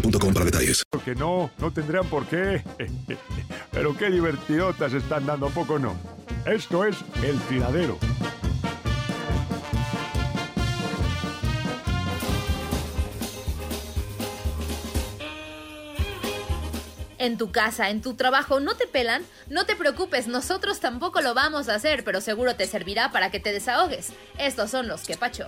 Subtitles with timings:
[0.00, 0.82] boostmobile.com para detalles.
[1.04, 2.62] Que no, no tendrían por qué.
[3.72, 5.96] Pero qué divertidotas están dando, ¿a poco no?
[6.44, 7.98] Esto es El Tiradero.
[17.18, 19.24] En tu casa, en tu trabajo, ¿no te pelan?
[19.48, 23.40] No te preocupes, nosotros tampoco lo vamos a hacer, pero seguro te servirá para que
[23.40, 24.12] te desahogues.
[24.38, 25.46] Estos son los que pacho.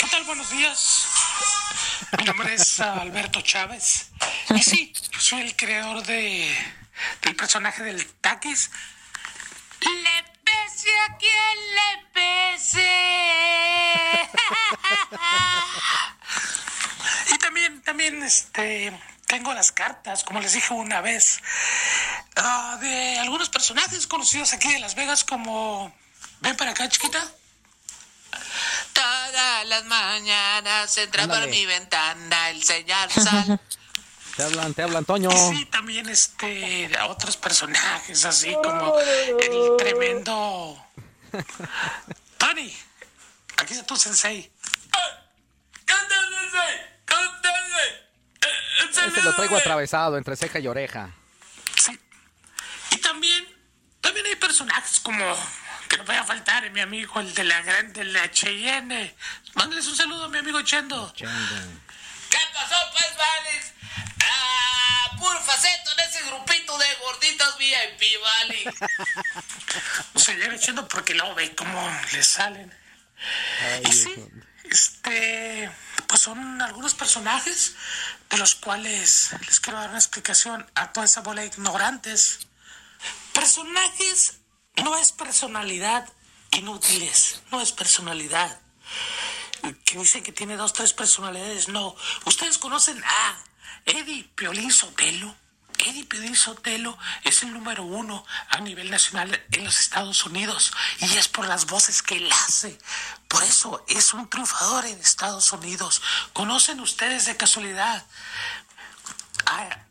[0.00, 0.24] ¿Qué tal?
[0.24, 1.06] Buenos días.
[2.18, 4.10] Mi nombre es Alberto Chávez.
[4.50, 6.52] Y sí, soy el creador de
[7.22, 8.70] del personaje del Taquis.
[9.80, 12.92] Le pese a quien le pese.
[17.34, 18.92] y también, también, este,
[19.26, 21.40] tengo las cartas, como les dije una vez,
[22.36, 25.94] ah, de algunos personajes conocidos aquí de Las Vegas como...
[26.40, 27.30] Ven para acá, chiquita.
[29.34, 33.60] Todas las mañanas entra por mi ventana el señor Sal.
[34.36, 35.28] Te hablan, te hablan, Toño.
[35.28, 40.86] Y sí, también este, otros personajes así como el tremendo
[42.38, 42.72] Tony.
[43.56, 44.52] Aquí está tu sensei.
[45.84, 46.80] ¡Canta, sensei!
[47.04, 47.50] ¡Canta,
[48.78, 49.08] sensei!
[49.08, 51.10] Ese lo traigo atravesado entre ceja y oreja.
[52.90, 53.44] Y también,
[54.00, 55.24] también hay personajes como
[55.94, 59.14] que no vaya a faltar, mi amigo, el de la gran de la Cheyenne.
[59.54, 61.12] Mándales un saludo a mi amigo Chendo.
[61.14, 61.24] ¿Qué
[62.52, 63.72] pasó, pues, Vales?
[64.24, 68.64] Ah, puro faceto en ese grupito de gorditos VIP, vale.
[70.14, 72.74] O sea, llega Chendo porque luego ve cómo le salen.
[73.84, 74.14] y sí,
[74.64, 75.70] este,
[76.08, 77.76] pues son algunos personajes
[78.30, 82.40] de los cuales les quiero dar una explicación a toda esa bola de ignorantes.
[83.32, 84.38] Personajes
[84.82, 86.08] no es personalidad
[86.52, 88.60] inútiles, no es personalidad.
[89.84, 91.96] Que dicen que tiene dos, tres personalidades, no.
[92.26, 93.38] Ustedes conocen a
[93.86, 95.34] Eddie Piolín Sotelo.
[95.78, 101.16] Eddie Piolín Sotelo es el número uno a nivel nacional en los Estados Unidos y
[101.16, 102.78] es por las voces que él hace.
[103.28, 106.02] Por eso es un triunfador en Estados Unidos.
[106.32, 108.04] ¿Conocen ustedes de casualidad
[109.46, 109.86] a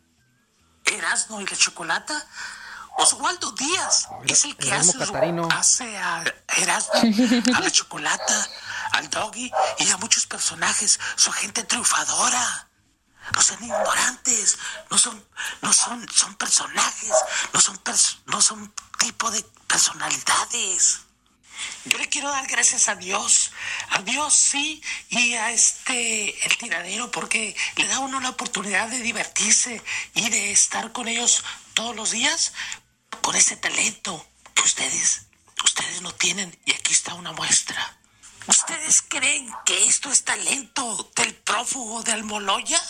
[0.85, 2.27] Erasmo y la Chocolata?
[2.97, 6.23] Oswaldo Díaz es el que hace, a
[6.57, 6.93] Erasmo,
[7.55, 8.49] a la Chocolata,
[8.93, 10.99] al Doggy y a muchos personajes.
[11.15, 12.69] Son gente triunfadora.
[13.33, 14.57] No son ignorantes,
[14.91, 15.25] no son,
[15.61, 17.11] no son, son personajes,
[17.53, 20.99] no son, pers- no son tipo de personalidades.
[21.85, 23.51] Yo le quiero dar gracias a Dios,
[23.91, 28.89] a Dios sí, y a este, el tiradero, porque le da a uno la oportunidad
[28.89, 29.81] de divertirse
[30.13, 31.45] y de estar con ellos
[31.75, 32.51] todos los días
[33.23, 35.27] con ese talento que ustedes,
[35.63, 37.97] ustedes no tienen, y aquí está una muestra.
[38.47, 42.81] ¿Ustedes creen que esto es talento del prófugo de Almoloya?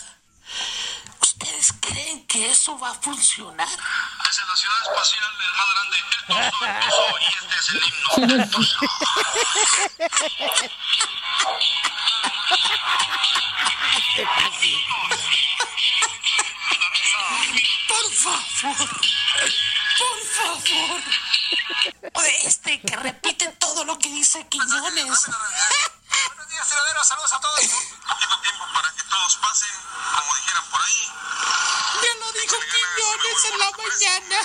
[1.21, 3.69] ¿Ustedes creen que eso va a funcionar?
[3.69, 7.69] Es en la ciudad espacial el más grande, el Tuzo, el Tuzo, y este es
[7.69, 8.79] el himno del Tuzo.
[17.93, 18.89] Por favor,
[19.99, 21.01] por favor.
[22.13, 25.05] O Este que repite todo lo que dice Quiñones.
[25.05, 27.59] Buenos días, tiraderos, saludos a todos.
[28.09, 29.69] Poquito tiempo para que todos pasen,
[30.15, 31.07] como dijeran por ahí.
[32.01, 34.37] Ya lo dijo Quiñones en la mañana.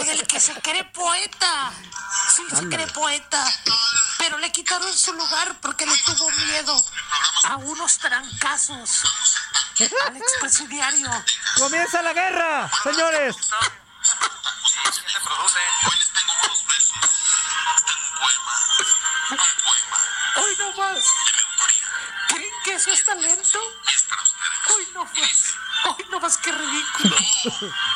[0.00, 1.72] Oye, el que se cree poeta.
[2.34, 3.44] Sí, se cree poeta.
[4.24, 6.82] Pero le quitaron su lugar porque le tuvo miedo
[7.42, 9.02] a unos trancazos
[10.06, 11.10] al expresidiario.
[11.58, 13.36] ¡Comienza la guerra, señores!
[13.36, 15.62] se producen.
[15.84, 17.00] Hoy les tengo unos versos.
[17.84, 18.52] Tengo un poema.
[19.30, 19.98] Un poema.
[20.36, 21.04] Hoy no más.
[22.28, 23.58] ¿Creen que eso es talento?
[24.70, 25.54] Hoy no más.
[25.84, 27.16] Hoy no más, qué ridículo.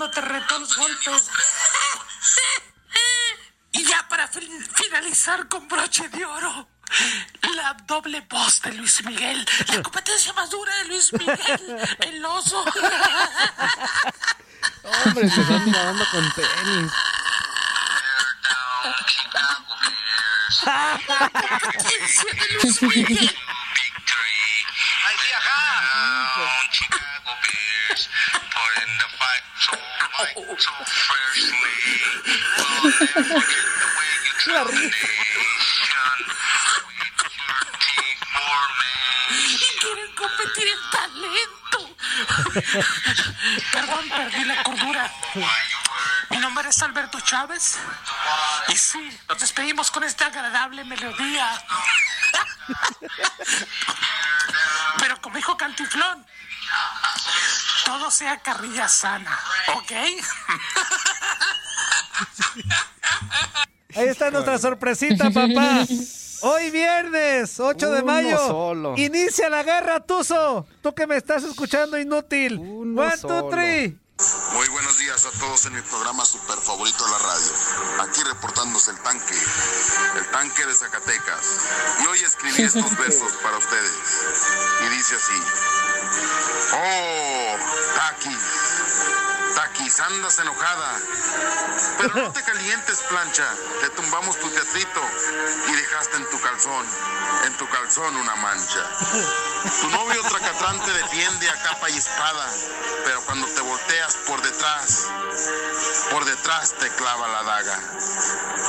[0.00, 1.30] cuando te retó los golpes.
[3.72, 6.68] Y ya para fin- finalizar con broche de oro.
[7.54, 9.46] La doble voz de Luis Miguel.
[9.68, 11.88] La competencia más dura de Luis Miguel.
[12.00, 12.64] El oso.
[14.82, 16.92] Hombre, se están nadando con tenis.
[21.06, 23.36] competencia de Luis Miguel.
[25.04, 26.40] Ay, viajar.
[27.50, 28.02] Bears.
[28.54, 29.72] Put in the fight so
[30.18, 31.76] might so fiercely.
[32.56, 36.16] Will never forget the way you treat the nation.
[36.86, 37.50] With your
[37.90, 39.58] Y deformation.
[39.80, 41.80] quieren competir en talento.
[43.72, 45.12] Perdón, perdí la cordura.
[46.30, 47.78] Mi nombre es Alberto Chávez.
[48.68, 51.48] Y sí, nos despedimos con esta agradable melodía.
[54.98, 56.26] Pero como dijo Cantiflón,
[57.90, 59.36] todo sea carrilla sana,
[59.74, 59.92] ¿ok?
[63.96, 65.84] Ahí está nuestra sorpresita, papá.
[66.42, 68.38] Hoy viernes, 8 de Uno mayo.
[68.38, 68.94] solo.
[68.96, 70.68] Inicia la guerra, Tuzo.
[70.82, 72.60] Tú que me estás escuchando inútil.
[72.60, 73.98] One, two, three.
[74.52, 77.52] Muy buenos días a todos en mi programa super favorito de la radio.
[78.02, 79.34] Aquí reportándose el tanque,
[80.16, 81.44] el tanque de Zacatecas.
[82.02, 83.92] Y hoy escribí estos versos para ustedes.
[84.86, 85.42] Y dice así.
[86.72, 87.56] Oh,
[87.96, 90.98] Takis, Takis, andas enojada.
[91.98, 93.46] Pero no te calientes, plancha.
[93.82, 95.02] Te tumbamos tu teatrito
[95.68, 96.86] y dejaste en tu calzón,
[97.44, 98.82] en tu calzón una mancha.
[99.82, 102.50] Tu novio tracatrán te defiende a capa y espada,
[103.04, 105.06] pero cuando te volteas por detrás,
[106.10, 107.80] por detrás te clava la daga.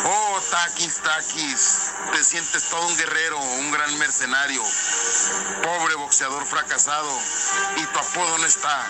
[0.03, 4.63] Oh, Takis, Takis, te sientes todo un guerrero, un gran mercenario,
[5.62, 7.12] pobre boxeador fracasado,
[7.77, 8.88] y tu apodo no está,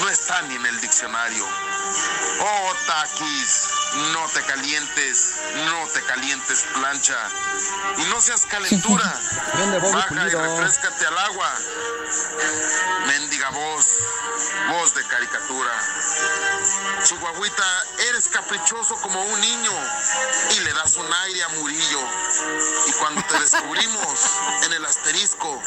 [0.00, 1.46] no está ni en el diccionario.
[2.40, 3.68] Oh, Takis,
[4.12, 5.34] no te calientes,
[5.66, 7.18] no te calientes, plancha,
[7.98, 9.04] y no seas calentura.
[9.92, 11.52] Baja y refrescate al agua.
[13.06, 13.86] Mendiga voz,
[14.68, 14.81] voz
[15.12, 15.70] caricatura.
[17.04, 19.72] Chihuahuita, eres caprichoso como un niño
[20.56, 22.00] y le das un aire a Murillo.
[22.86, 24.20] Y cuando te descubrimos
[24.64, 25.62] en el asterisco,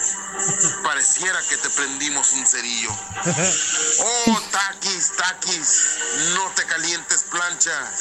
[0.84, 2.90] pareciera que te prendimos un cerillo.
[3.98, 5.98] Oh, taquis, taquis,
[6.34, 7.92] no te calientes plancha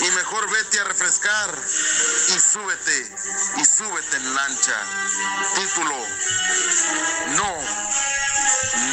[0.00, 1.54] y mejor vete a refrescar
[2.28, 3.16] y súbete,
[3.56, 4.76] y súbete en lancha.
[5.54, 5.96] Título,
[7.36, 7.89] no,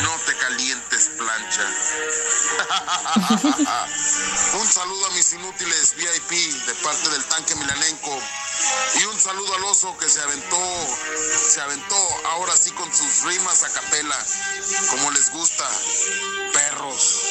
[0.04, 1.64] no te calientes plancha.
[4.60, 6.32] un saludo a mis inútiles VIP
[6.66, 8.20] de parte del tanque milanenco
[9.00, 10.58] y un saludo al oso que se aventó,
[11.48, 11.96] se aventó
[12.32, 14.18] ahora sí con sus rimas a capela,
[14.90, 15.70] como les gusta,
[16.54, 17.22] perros.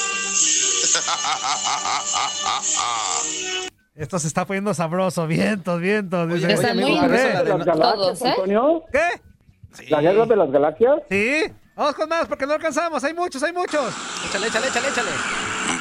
[3.96, 5.26] Esto se está poniendo sabroso.
[5.26, 6.28] Vientos, vientos.
[8.92, 9.88] ¿Qué?
[9.88, 11.00] ¿La guerra de las galaxias?
[11.08, 11.44] Sí.
[11.76, 13.04] Vamos con más porque no alcanzamos.
[13.04, 13.92] Hay muchos, hay muchos.
[14.26, 15.10] Échale, échale, échale, échale.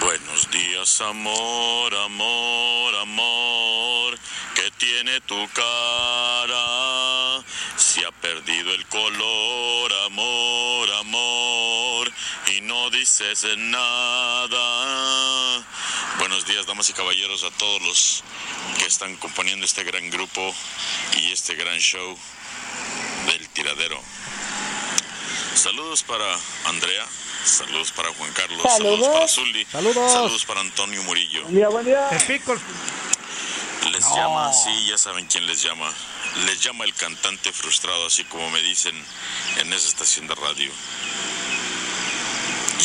[0.02, 4.20] Buenos días, amor, amor, amor,
[4.56, 7.42] que tiene tu cara
[7.78, 12.12] Se ha perdido el color, amor, amor,
[12.58, 14.60] y no dices nada.
[16.20, 18.24] Buenos días, damas y caballeros, a todos los
[18.80, 20.54] que están componiendo este gran grupo
[21.16, 22.18] y este gran show
[23.28, 24.02] del tiradero.
[25.56, 26.26] Saludos para
[26.66, 27.06] Andrea,
[27.46, 29.14] saludos para Juan Carlos, saludos, Saludos.
[29.14, 30.12] para Zully, Saludos.
[30.12, 31.44] saludos para Antonio Murillo.
[31.44, 32.10] Buen día, buen día.
[33.92, 34.16] Les No.
[34.16, 35.92] llama, sí, ya saben quién les llama.
[36.46, 38.96] Les llama el cantante frustrado, así como me dicen
[39.58, 40.72] en esa estación de radio.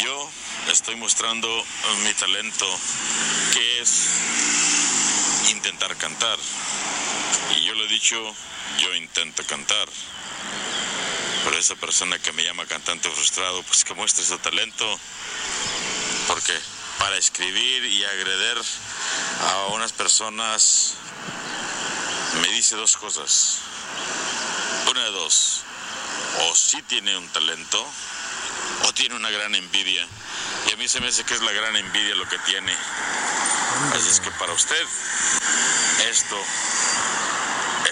[0.02, 0.30] Yo
[0.70, 1.48] estoy mostrando
[2.04, 2.66] mi talento,
[3.52, 4.06] que es
[5.50, 6.38] intentar cantar.
[7.56, 8.16] Y yo le he dicho,
[8.78, 9.88] yo intento cantar.
[11.50, 15.00] Pero esa persona que me llama cantante frustrado, pues que muestre su talento.
[16.28, 16.56] Porque
[16.96, 18.56] para escribir y agreder
[19.48, 20.94] a unas personas
[22.40, 23.56] me dice dos cosas.
[24.92, 25.62] Una de dos.
[26.42, 27.84] O sí tiene un talento
[28.84, 30.06] o tiene una gran envidia.
[30.68, 32.72] Y a mí se me hace que es la gran envidia lo que tiene.
[33.96, 34.86] Así es que para usted,
[36.12, 36.36] esto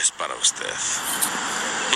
[0.00, 0.72] es para usted.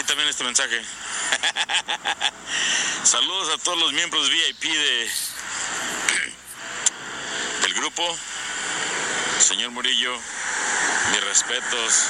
[0.00, 0.84] Y también este mensaje.
[3.04, 5.10] Saludos a todos los miembros VIP de,
[7.62, 8.02] del grupo.
[9.38, 10.16] Señor Murillo,
[11.10, 12.06] mis respetos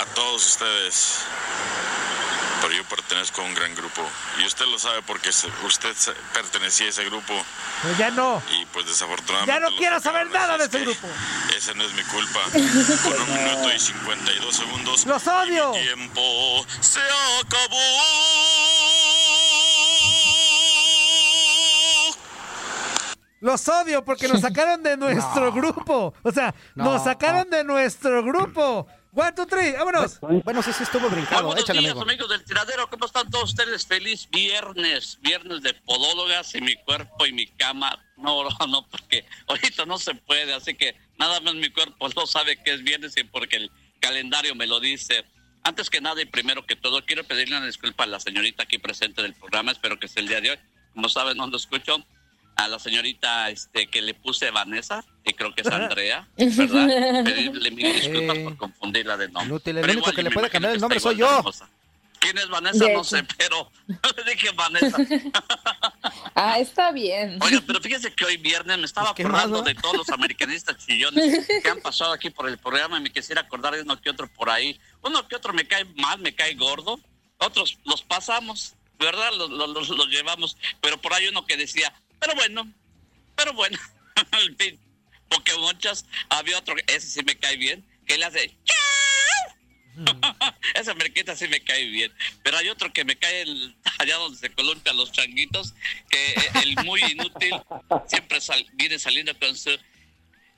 [0.00, 1.24] a todos ustedes.
[2.62, 4.02] Pero yo pertenezco a un gran grupo.
[4.40, 5.94] Y usted lo sabe porque usted
[6.32, 7.34] pertenecía a ese grupo.
[7.82, 8.40] Pero ya no.
[8.56, 9.52] Y pues desafortunadamente.
[9.52, 11.08] Ya no quiero saber nada de es ese que grupo.
[11.56, 12.40] Ese no es mi culpa.
[13.02, 15.06] Con un minuto y 52 segundos.
[15.06, 15.72] ¡Los odio!
[15.72, 17.00] Tiempo se
[17.40, 17.76] acabó.
[23.40, 26.14] Los odio porque nos sacaron de nuestro grupo.
[26.22, 26.84] O sea, No.
[26.84, 28.86] nos sacaron de nuestro grupo.
[29.14, 30.18] One, two, three, vámonos.
[30.20, 31.44] Bueno, sí, sí estuvo brincado.
[31.44, 32.02] Buenos Échale, días, amigo.
[32.08, 32.88] amigos del tiradero.
[32.88, 33.86] ¿Cómo están todos ustedes?
[33.86, 35.18] Feliz viernes.
[35.20, 38.02] Viernes de podólogas y mi cuerpo y mi cama.
[38.16, 40.54] No, no, no, porque ahorita no se puede.
[40.54, 44.54] Así que nada más mi cuerpo no sabe que es viernes y porque el calendario
[44.54, 45.26] me lo dice.
[45.62, 48.78] Antes que nada y primero que todo, quiero pedirle una disculpa a la señorita aquí
[48.78, 49.72] presente del programa.
[49.72, 50.58] Espero que sea el día de hoy.
[50.94, 52.02] Como saben, no lo escucho.
[52.56, 57.24] A la señorita este, que le puse Vanessa, y creo que es Andrea, ¿verdad?
[57.24, 59.46] Pedirle mil disculpas por confundirla de nombre.
[59.46, 61.42] Inútil, el Pero único igual que le puede cambiar el nombre soy yo.
[62.18, 62.84] ¿Quién es Vanessa?
[62.92, 64.96] No sé, pero le dije Vanessa.
[66.34, 67.38] Ah, está bien.
[67.42, 70.08] Oiga, pero fíjese que hoy viernes me estaba Pues, ¿qué más, acordando de todos los
[70.10, 74.00] americanistas chillones que han pasado aquí por el programa y me quisiera acordar de uno
[74.00, 74.80] que otro por ahí.
[75.02, 76.98] Uno que otro me cae mal, me cae gordo.
[77.38, 79.30] Otros los pasamos, ¿verdad?
[79.36, 80.56] Los, los, los- los llevamos.
[80.80, 82.66] Pero por ahí uno que decía, pero bueno,
[83.36, 83.78] pero bueno,
[84.30, 84.78] al fin.
[85.34, 88.56] Porque muchas, había otro, ese sí me cae bien, que le hace
[90.74, 92.12] esa merqueta sí me cae bien.
[92.42, 95.74] Pero hay otro que me cae el- allá donde se columpian los changuitos,
[96.08, 97.52] que eh, el muy inútil
[98.06, 99.70] siempre sal- viene saliendo con su...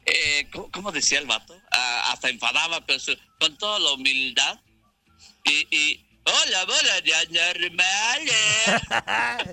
[0.07, 1.61] eh, ¿cómo, cómo decía el vato?
[1.73, 4.61] Ah, hasta enfadaba con, su, con toda la humildad.
[5.45, 5.67] Y...
[5.77, 8.81] y Hola, bola de anormales.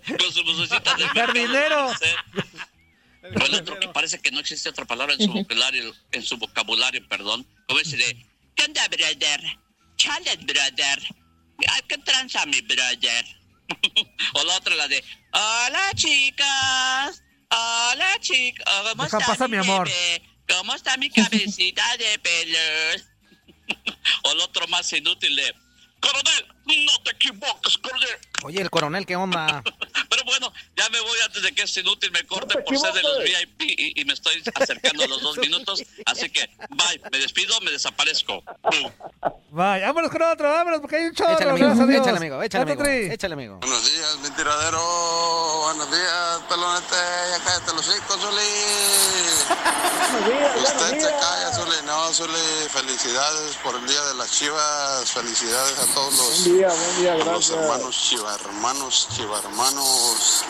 [0.17, 1.91] Con su vocecita de Jardinero.
[3.21, 6.37] Pero el otro que parece que no existe otra palabra en su vocabulario, en su
[6.37, 7.47] vocabulario, perdón.
[7.67, 8.25] Como ese de,
[8.55, 9.41] ¿qué onda, brother?
[9.97, 10.99] Chale, brother.
[11.87, 13.25] ¿Qué tranza, mi brother?
[14.33, 17.23] o la otra, la de, hola, chicas.
[17.51, 18.65] Hola, chicas.
[18.89, 19.87] ¿Cómo Deja está pasar, mi amor.
[19.87, 20.23] bebé?
[20.49, 23.05] ¿Cómo está mi cabecita de pelos?
[24.23, 25.53] o el otro más inútil de,
[26.01, 28.09] coronel, no te equivoques, coronel.
[28.43, 29.63] Oye, el coronel, ¿qué onda?
[30.09, 33.01] Pero bueno, ya me voy antes de que es inútil me corte por ser de
[33.03, 35.83] los VIP y, y me estoy acercando a los dos minutos.
[36.05, 38.43] Así que, bye, me despido, me desaparezco.
[39.51, 41.33] Vaya, vámonos con otro, vámonos, porque hay un chorro.
[41.33, 41.71] Échale, amigo.
[41.71, 42.43] Échale, amigo.
[42.43, 42.85] Échale, amigo.
[42.85, 43.57] Échale, amigo.
[43.59, 45.61] Buenos días, mi tiradero.
[45.65, 46.95] Buenos días, pelonete.
[47.31, 48.41] Ya cállate los hocico, Zuli.
[50.57, 51.30] Usted se calla,
[52.13, 55.11] Zuli, felicidades por el Día de las Chivas.
[55.11, 57.57] Felicidades a todos los, Buen día, buen día, a los gracias.
[57.57, 60.43] hermanos chiva hermanos, chiva hermanos.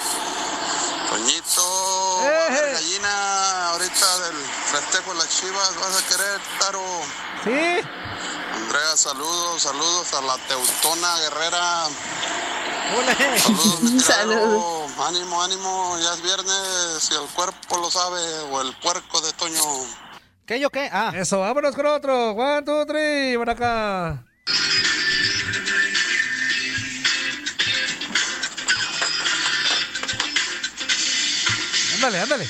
[1.09, 2.47] Toñito, Eh.
[2.49, 4.37] haber gallina ahorita del
[4.71, 5.75] festejo de las Chivas.
[5.79, 6.81] ¿Vas a querer, Taro?
[7.43, 7.87] Sí.
[8.55, 11.87] Andrea, saludos, saludos a la Teutona Guerrera.
[12.97, 13.15] Hola.
[13.39, 14.91] Saludos, mi Saludos.
[14.99, 19.61] Ánimo, ánimo, ya es viernes, si el cuerpo lo sabe, o el puerco de Toño.
[20.51, 20.89] ¿Qué yo qué?
[20.91, 22.31] Ah, Eso, vámonos con otro.
[22.31, 24.21] One, two, three, por acá.
[31.95, 32.47] Ándale, ándale.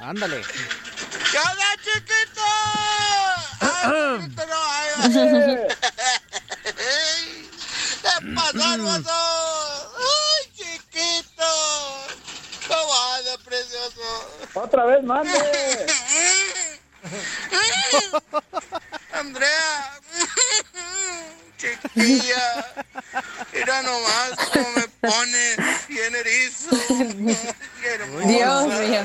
[0.00, 0.42] ándale.
[1.30, 2.40] ¡Cada chiquito!
[3.60, 4.88] Pedrito, no, ay,
[8.02, 9.37] ¿Qué pasó,
[14.60, 15.30] Otra vez, mande.
[19.12, 20.00] Andrea,
[21.56, 22.74] chiquilla,
[23.52, 25.56] mira nomás cómo me pone
[25.88, 26.70] bien erizo.
[28.26, 29.02] Dios mío.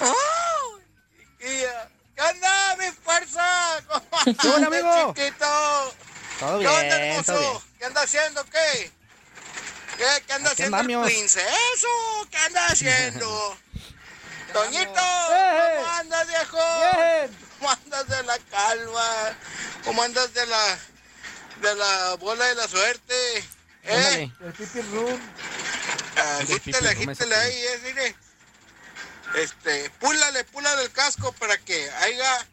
[0.00, 0.78] ¡Oh,
[1.16, 1.88] chiquilla!
[2.16, 3.80] ¿Qué onda, mi fuerza?
[3.88, 5.14] ¿Cómo ¿Qué onda, andas, amigo?
[5.14, 5.94] chiquito?
[6.40, 7.32] Todo ¿Qué onda, bien, hermoso?
[7.32, 7.62] todo bien.
[7.78, 8.92] ¿Qué anda haciendo, qué?
[9.96, 11.88] ¿Qué, qué anda haciendo el princeso?
[12.30, 13.56] ¿Qué anda haciendo?
[14.52, 15.00] Toñito,
[15.30, 15.74] ¡Eh!
[15.76, 16.58] ¿cómo andas, viejo?
[16.96, 17.38] Bien.
[17.58, 19.36] ¿Cómo andas de la calma?
[19.84, 20.78] ¿Cómo andas de la
[21.60, 23.38] de la bola de la suerte?
[23.84, 24.30] ¿Eh?
[24.40, 25.20] El pipi room.
[26.40, 27.32] Agítele, me agítele saques.
[27.32, 28.16] ahí, eh, mire.
[29.36, 32.46] Este, púlale, púlale el casco para que haya...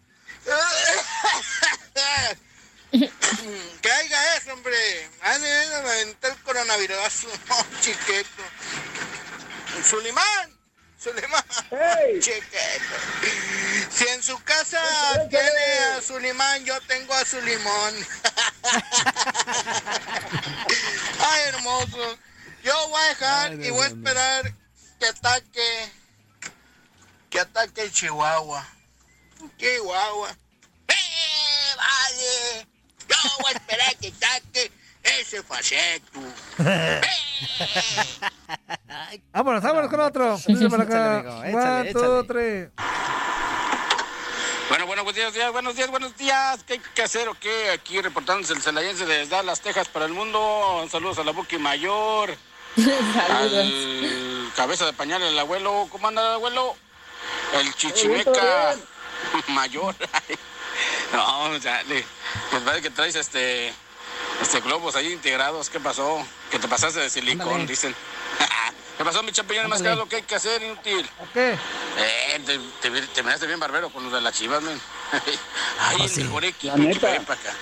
[3.82, 5.10] que haya eso, hombre.
[5.22, 6.98] Ay, mira, me aventé el coronavirus,
[7.50, 8.44] no, chiquito.
[9.90, 10.55] Sulimán,
[11.06, 11.44] Sulimán,
[12.20, 12.96] chiquito.
[13.92, 14.82] Si en su casa
[15.30, 17.94] tiene a Sulimán, yo tengo a su limón.
[21.20, 22.18] Ay, hermoso.
[22.64, 24.52] Yo voy a dejar Ay, y voy a esperar
[25.00, 25.92] que ataque.
[27.30, 28.68] Que ataque Chihuahua.
[29.60, 30.36] Chihuahua.
[30.88, 32.68] ¡Eh, vale!
[33.08, 34.72] Yo voy a esperar que ataque
[35.20, 36.20] ese faceto.
[39.34, 40.38] Vámonos, vámonos con otro.
[40.48, 41.20] Dice por acá.
[41.20, 42.24] Échale, amigo, échale, One, two, échale.
[42.28, 42.70] three.
[44.70, 46.64] Bueno, bueno, buenos días, buenos días, buenos días.
[46.64, 47.70] ¿Qué hay que hacer o qué?
[47.72, 50.88] Aquí reportándose el celayense de Dallas, Texas para el mundo.
[50.90, 52.36] Saludos a la Buki Mayor,
[53.30, 55.88] al cabeza de pañal, el abuelo.
[55.92, 56.76] ¿Cómo anda el abuelo?
[57.54, 58.76] El chichimeca
[59.50, 59.96] mayor.
[61.14, 62.06] no, dale.
[62.50, 63.74] Que parece que traes este,
[64.46, 65.70] este globos ahí integrados.
[65.70, 66.25] ¿Qué pasó?
[66.52, 67.66] Que te pasaste de silicón, Ándale.
[67.68, 67.96] dicen.
[68.98, 69.69] ¿Qué pasó, mi champiñón?
[69.69, 71.10] Más que lo que hay que hacer, inútil.
[71.19, 71.58] ¿O qué?
[71.98, 74.80] Eh, te, te, te miraste bien barbero con los de las chivas, men.
[75.80, 77.54] Ay, el mejor equipo La que para acá.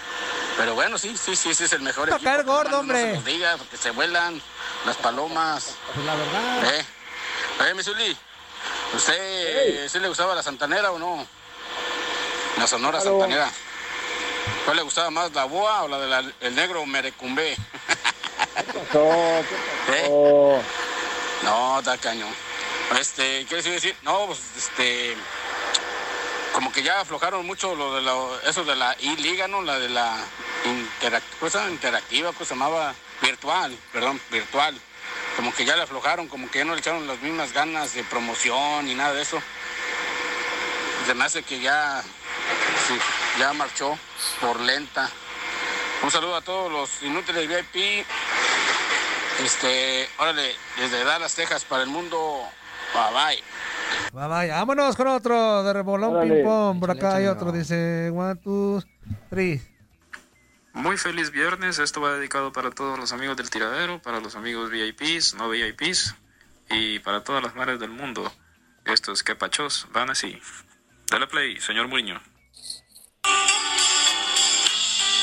[0.57, 2.23] Pero bueno, sí, sí, sí, ese es el mejor equipo.
[2.23, 3.01] caer que gordo, mando, No hombre.
[3.01, 4.39] se los digas, porque se vuelan
[4.85, 5.73] las palomas.
[5.95, 6.75] Pues la verdad.
[6.75, 6.85] ¿Eh?
[7.69, 8.15] Eh, mi Zuli,
[8.93, 11.25] ¿usted sí le gustaba la santanera o no?
[12.57, 13.19] La sonora Claro.
[13.19, 13.51] santanera.
[14.65, 17.55] ¿Cuál le gustaba más, la boa o la del el negro merecumbé?
[18.55, 19.45] ¿Qué pasó?
[19.85, 20.01] ¿Qué ¿Eh?
[20.03, 20.61] pasó?
[21.43, 22.33] No, está cañón.
[22.99, 23.95] Este, ¿qué les iba a decir?
[24.03, 25.15] No, pues, este,
[26.53, 28.15] como que ya aflojaron mucho lo de la,
[28.47, 29.61] eso de la I-Liga, ¿no?
[29.61, 30.17] La de la
[31.39, 34.79] cosa interactiva, pues se llamaba virtual, perdón, virtual.
[35.35, 38.03] Como que ya le aflojaron, como que ya no le echaron las mismas ganas de
[38.03, 39.41] promoción ni nada de eso.
[41.07, 42.01] Se me hace que ya,
[42.87, 42.93] sí,
[43.39, 43.97] ya marchó
[44.41, 45.09] por lenta.
[46.03, 48.05] Un saludo a todos los inútiles VIP.
[49.43, 52.41] Este, órale, desde Dallas, Texas, para el mundo.
[52.93, 53.43] Bye bye.
[54.11, 54.49] Bye, bye.
[54.49, 56.35] Vámonos con otro de rebolón Órale.
[56.35, 56.79] ping pong.
[56.79, 57.51] Por acá hay otro.
[57.51, 58.83] Dice one, two,
[59.29, 59.61] three.
[60.73, 64.71] Muy feliz viernes, esto va dedicado para todos los amigos del tiradero, para los amigos
[64.71, 66.15] VIPs, no VIPs
[66.71, 68.31] y para todas las mares del mundo.
[68.85, 70.41] Estos que pachos van así.
[71.11, 72.19] Dale play, señor Muriño.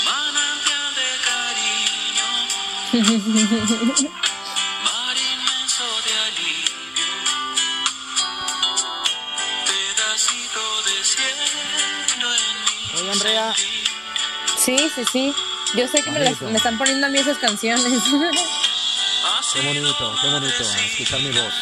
[0.04, 2.28] Manantial de cariño,
[4.84, 7.10] mar inmenso de alivio,
[9.66, 13.48] pedacito de cielo en mi Oye, Andrea.
[14.64, 15.34] Sí, sí, sí.
[15.76, 17.84] Yo sé que me, las- me están poniendo a mí esas canciones.
[19.52, 20.62] Qué bonito, qué bonito.
[20.62, 21.54] Escuchar mi voz.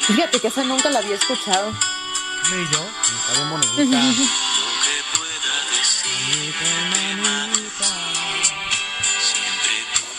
[0.00, 1.70] Fíjate que esa nunca la había escuchado.
[1.70, 2.80] Ni yo.
[2.80, 4.00] Está bien bonita.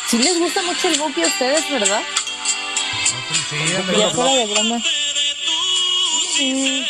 [0.07, 2.01] Sí les gusta mucho el buque a ustedes, ¿verdad?
[3.49, 3.55] Sí,
[3.99, 4.79] Ya fuera de broma.
[6.35, 6.85] Sí.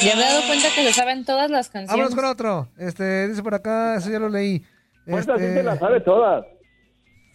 [0.00, 2.14] Ya me he dado cuenta que se saben todas las Vámonos canciones.
[2.14, 2.68] con otro.
[2.78, 4.64] Este, dice por acá, eso ya lo leí.
[5.06, 6.44] Fuerza, sí Este, se las sabe todas.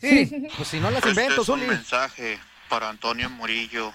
[0.02, 0.48] Sí.
[0.56, 1.68] Pues si no las Este invento, es un Zuli.
[1.70, 3.94] mensaje para Antonio Murillo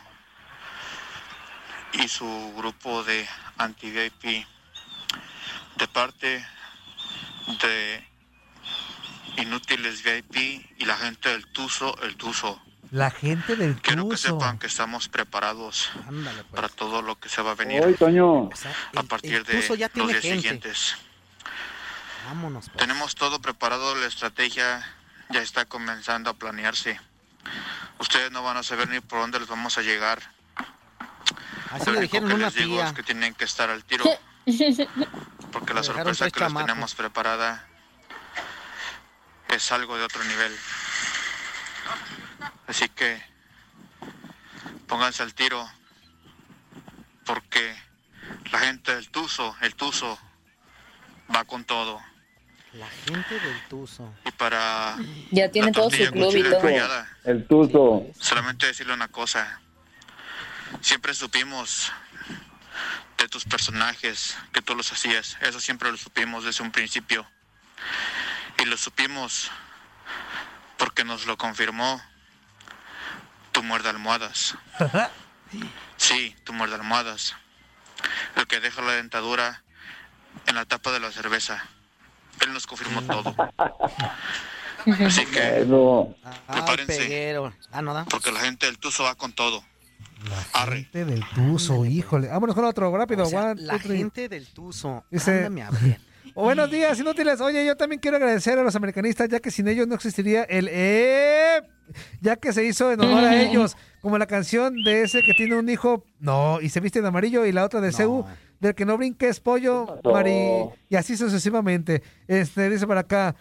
[1.92, 3.26] y su grupo de
[3.58, 4.46] anti-VIP
[5.76, 6.44] de parte
[7.60, 8.04] de
[9.36, 12.60] Inútiles VIP y la gente del Tuzo, el Tuzo.
[12.90, 14.34] La gente del Quiero que Tuzo.
[14.38, 16.54] sepan que estamos preparados Ándale, pues.
[16.54, 18.44] para todo lo que se va a venir Hoy, Toño.
[18.48, 20.36] O sea, a partir de Tuzo ya los días gente.
[20.40, 20.96] siguientes.
[22.26, 22.68] Vámonos.
[22.68, 22.76] pues.
[22.78, 24.84] Tenemos todo preparado, la estrategia
[25.32, 27.00] ya está comenzando a planearse.
[27.98, 30.20] Ustedes no van a saber ni por dónde les vamos a llegar.
[31.70, 32.86] Así Lo le único que les digo tía.
[32.86, 34.04] es que tienen que estar al tiro,
[35.50, 37.66] porque la sorpresa que les tenemos preparada
[39.48, 40.54] es algo de otro nivel.
[42.66, 43.22] Así que
[44.86, 45.66] pónganse al tiro,
[47.24, 47.74] porque
[48.50, 50.18] la gente del Tuzo, el Tuzo,
[51.34, 52.02] va con todo.
[52.74, 54.14] La gente del Tuzo.
[54.26, 54.96] Y para
[55.30, 56.68] Ya tiene todo su club y todo.
[57.24, 58.06] El tuzo.
[58.18, 59.61] Solamente decirle una cosa.
[60.80, 61.92] Siempre supimos
[63.18, 65.37] de tus personajes que tú los hacías.
[65.42, 67.26] Eso siempre lo supimos desde un principio.
[68.58, 69.50] Y lo supimos
[70.78, 72.02] porque nos lo confirmó
[73.52, 74.56] tu muerde almohadas.
[75.98, 77.37] Sí, tu muerde almohadas.
[78.37, 79.62] El que deja la dentadura
[80.46, 81.62] en la tapa de la cerveza.
[82.40, 83.34] Él nos confirmó todo.
[85.06, 85.64] Así que
[86.46, 87.36] prepárense.
[87.70, 88.04] Ah, no da.
[88.06, 89.62] porque la gente del Tuzo va con todo.
[90.52, 90.76] Arre.
[90.84, 92.28] Gente del Tuzo, híjole.
[92.28, 93.24] Vámonos con otro, rápido.
[93.24, 95.04] O sea, one, la gente del Tuzo.
[95.10, 96.00] Dice- Ándame a ver.
[96.34, 97.42] O buenos días, inútiles.
[97.42, 100.66] Oye, yo también quiero agradecer a los americanistas, ya que sin ellos no existiría el
[100.72, 101.60] E,
[102.22, 105.56] ya que se hizo en honor a ellos, como la canción de ese que tiene
[105.56, 108.26] un hijo, no, y se viste de amarillo, y la otra de Seu,
[108.58, 112.02] del que no brinques pollo, Mari, y así sucesivamente.
[112.26, 113.36] Este, dice por acá.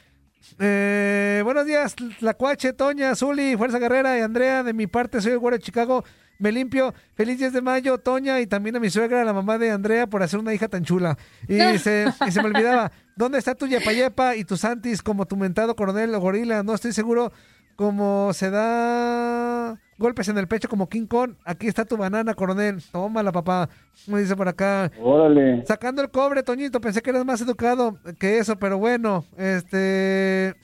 [0.59, 4.61] Eh, buenos días, Tlacuache, Toña, Zuli, Fuerza Guerrera y Andrea.
[4.61, 6.03] De mi parte, soy el güero de Chicago.
[6.37, 6.93] Me limpio.
[7.15, 10.21] Feliz 10 de mayo, Toña, y también a mi suegra, la mamá de Andrea, por
[10.21, 11.17] hacer una hija tan chula.
[11.47, 15.25] Y, se, y se me olvidaba, ¿dónde está tu yepa yepa y tu santis como
[15.25, 16.61] tu mentado coronel o gorila?
[16.61, 17.31] No estoy seguro
[17.75, 21.35] cómo se da golpes en el pecho como King Kong.
[21.45, 22.81] Aquí está tu banana, coronel.
[22.91, 23.69] Tómala, papá.
[24.07, 24.91] Me dice por acá.
[24.99, 25.65] Órale.
[25.65, 30.55] Sacando el cobre, Toñito, pensé que eras más educado que eso, pero bueno, este.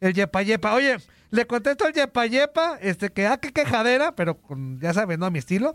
[0.00, 0.74] El yepa yepa.
[0.74, 0.98] Oye,
[1.30, 5.26] le contesto al yepa yepa, este, que ah, qué quejadera, pero con, ya sabes, ¿no?
[5.26, 5.74] A mi estilo.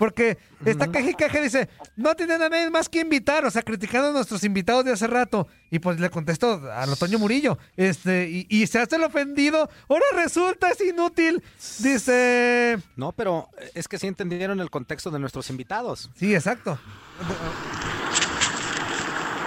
[0.00, 3.60] Porque está queje y queje, dice, no tienen a nadie más que invitar, o sea,
[3.60, 5.46] criticando a nuestros invitados de hace rato.
[5.70, 10.06] Y pues le contesto a Toño Murillo, este, y, y se hace el ofendido, ahora
[10.14, 11.44] resulta, es inútil.
[11.80, 16.08] Dice, No, pero es que sí entendieron el contexto de nuestros invitados.
[16.16, 16.78] sí, exacto.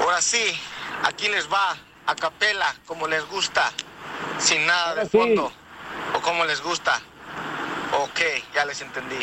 [0.02, 0.44] Ahora sí,
[1.04, 3.72] aquí les va, a capela, como les gusta,
[4.38, 5.18] sin nada de sí.
[5.18, 5.52] fondo,
[6.16, 7.02] o como les gusta.
[8.04, 8.20] Ok,
[8.54, 9.18] ya les entendí.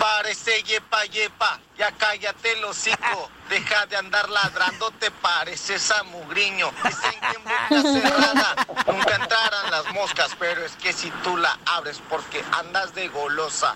[0.00, 6.70] Parece yepa yepa, ya cállate el hocico, deja de andar ladrando, te pareces a mugriño.
[6.84, 11.58] Dicen que en boca cerrada nunca entrarán las moscas, pero es que si tú la
[11.64, 13.74] abres porque andas de golosa.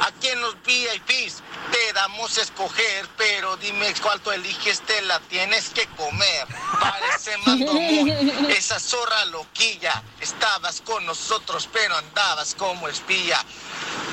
[0.00, 5.20] Aquí en los VIPs te damos a escoger, pero dime cuál tú eliges, te la
[5.20, 6.46] tienes que comer.
[6.80, 8.08] Parece mandomón,
[8.50, 10.02] esa zorra loquilla.
[10.20, 13.44] Estabas con nosotros, pero andabas como espía.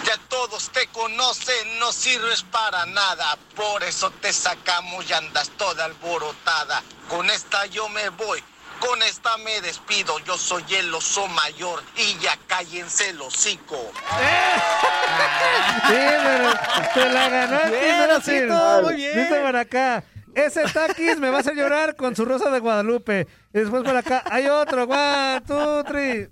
[0.06, 3.13] Ya todos te conocen, no sirves para nada.
[3.56, 6.82] Por eso te sacamos y andas toda alborotada.
[7.10, 8.44] Con esta yo me voy.
[8.80, 13.92] Con esta me despido, yo soy el oso mayor y ya cállense el hocico.
[15.88, 16.54] Sí, pero
[16.94, 17.70] te la ganaste.
[17.70, 18.52] Bien, inútil.
[18.52, 19.24] Osito, muy bien.
[19.24, 20.04] Dice por acá.
[20.36, 23.28] Ese taquis me va a hacer llorar con su rosa de Guadalupe.
[23.54, 24.84] Y después por acá hay otro.
[24.84, 26.28] One, two, three.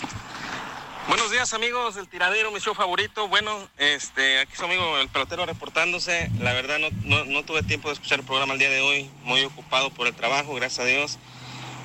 [1.11, 3.27] Buenos días amigos del tiradero, mi show favorito.
[3.27, 6.31] Bueno, este, aquí su amigo el pelotero reportándose.
[6.39, 9.43] La verdad no, no, tuve tiempo de escuchar el programa el día de hoy, muy
[9.43, 11.19] ocupado por el trabajo, gracias a Dios.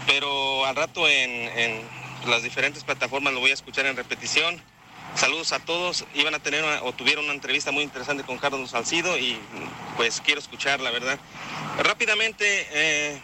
[0.06, 1.82] Pero al rato en, en
[2.28, 4.62] las diferentes plataformas lo voy a escuchar en repetición.
[5.16, 6.04] Saludos a todos.
[6.14, 9.40] Iban a tener una- o tuvieron una entrevista muy interesante con Carlos Salcido y
[9.96, 11.18] pues quiero escuchar, la verdad.
[11.78, 13.20] Rápidamente, eh,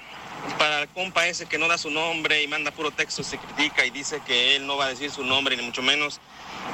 [0.58, 3.84] para el compa ese que no da su nombre y manda puro texto, se critica
[3.84, 6.20] y dice que él no va a decir su nombre, ni mucho menos,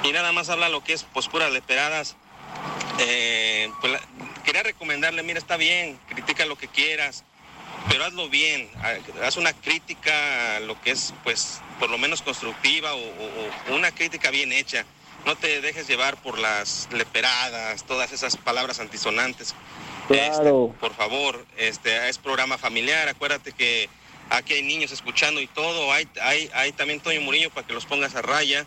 [0.02, 2.16] y nada más habla lo que es pues puras leperadas.
[3.00, 4.00] Eh, pues,
[4.44, 7.24] quería recomendarle, mira, está bien, critica lo que quieras,
[7.88, 12.22] pero hazlo bien, ha- haz una crítica a lo que es, pues, por lo menos
[12.22, 12.98] constructiva o-
[13.70, 14.84] o una crítica bien hecha.
[15.26, 19.54] No te dejes llevar por las leperadas, todas esas palabras antisonantes.
[20.08, 20.74] Claro.
[20.80, 23.88] Por favor, este es programa familiar, acuérdate que
[24.30, 27.86] aquí hay niños escuchando y todo, hay, hay, hay también Toño Murillo para que los
[27.86, 28.66] pongas a raya.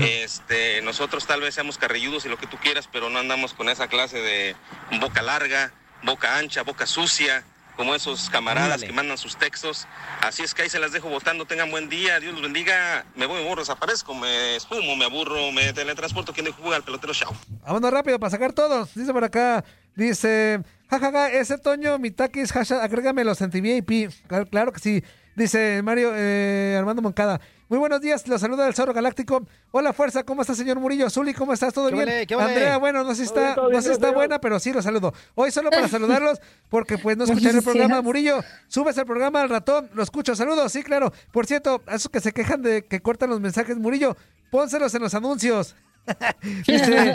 [0.00, 3.70] Este, nosotros tal vez seamos carrilludos y lo que tú quieras, pero no andamos con
[3.70, 4.54] esa clase de
[5.00, 7.42] boca larga, boca ancha, boca sucia,
[7.78, 9.86] como esos camaradas que mandan sus textos.
[10.20, 13.06] Así es que ahí se las dejo votando, tengan buen día, Dios los bendiga.
[13.14, 17.14] Me voy, me borro, desaparezco, me espumo, me aburro, me teletransporto, quien juega al pelotero,
[17.14, 17.32] chao.
[17.64, 18.92] Vámonos rápido para sacar todos.
[18.94, 19.64] Dice por acá.
[19.98, 24.12] Dice, jajaja, ese Toño, mi taquis, hashtag, agrégame los anti-VIP.
[24.28, 25.02] Claro, claro que sí.
[25.34, 27.40] Dice Mario eh, Armando Moncada.
[27.68, 29.44] Muy buenos días, los saluda el Zorro Galáctico.
[29.72, 31.10] Hola, fuerza, ¿cómo está, señor Murillo?
[31.10, 31.74] Zuli, ¿cómo estás?
[31.74, 32.06] ¿Todo ¿Qué bien?
[32.06, 32.26] vale?
[32.28, 32.52] ¿Qué vale?
[32.52, 35.12] Andrea, bueno, no sé si está, bien, no sé está buena, pero sí los saludo.
[35.34, 38.00] Hoy solo para saludarlos, porque pues no escucharé el programa.
[38.00, 40.36] Murillo, subes el programa al ratón, lo escucho.
[40.36, 41.12] Saludos, sí, claro.
[41.32, 44.16] Por cierto, a esos que se quejan de que cortan los mensajes, Murillo,
[44.52, 45.74] pónselos en los anuncios.
[46.66, 47.14] dice,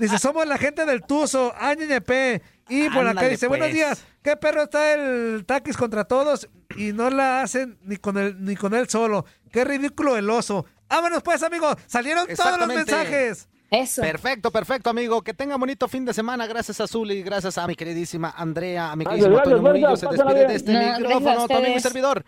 [0.00, 2.42] dice, somos la gente del Tuzo, AñP.
[2.68, 3.74] Y por acá Ándale, dice, buenos pues.
[3.74, 6.48] días, ¿qué perro está el taquis contra todos?
[6.76, 9.26] Y no la hacen ni con él, ni con él solo.
[9.52, 10.64] Qué ridículo el oso.
[10.88, 11.76] Vámonos pues, amigos.
[11.86, 13.48] Salieron todos los mensajes.
[13.70, 14.02] Eso.
[14.02, 15.22] Perfecto, perfecto, amigo.
[15.22, 16.46] Que tenga bonito fin de semana.
[16.46, 19.96] Gracias a Zuli, gracias a mi queridísima Andrea, a mi queridísimo Toño Murillo.
[19.96, 21.82] Se despide de este No, micrófono, tu amigo y ustedes.
[21.82, 22.24] servidor.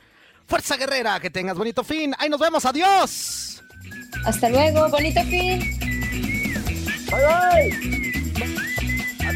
[0.46, 2.14] Fuerza Guerrera, que tengas bonito fin.
[2.18, 2.64] Ahí nos vemos.
[2.64, 3.62] Adiós.
[4.24, 5.60] Hasta luego, bonito fin.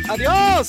[0.09, 0.69] Adiós.